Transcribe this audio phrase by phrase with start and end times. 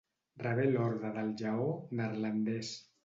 [0.43, 1.69] Rebé l'Orde del Lleó
[2.01, 2.73] Neerlandès.